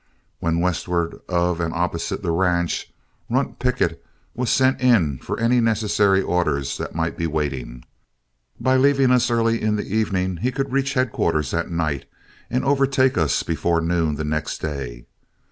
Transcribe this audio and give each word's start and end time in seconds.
When 0.39 0.61
westward 0.61 1.19
of 1.29 1.59
and 1.59 1.71
opposite 1.75 2.23
the 2.23 2.31
ranch, 2.31 2.91
Runt 3.29 3.59
Pickett 3.59 4.03
was 4.33 4.49
sent 4.49 4.81
in 4.81 5.19
for 5.19 5.39
any 5.39 5.61
necessary 5.61 6.23
orders 6.23 6.79
that 6.79 6.95
might 6.95 7.19
be 7.19 7.27
waiting. 7.27 7.85
By 8.59 8.77
leaving 8.77 9.11
us 9.11 9.29
early 9.29 9.61
in 9.61 9.75
the 9.75 9.85
evening 9.85 10.37
he 10.37 10.51
could 10.51 10.71
reach 10.73 10.95
headquarters 10.95 11.51
that 11.51 11.69
night 11.69 12.05
and 12.49 12.65
overtake 12.65 13.15
us 13.15 13.43
before 13.43 13.79
noon 13.79 14.15
the 14.15 14.23
next 14.25 14.57
day. 14.57 15.05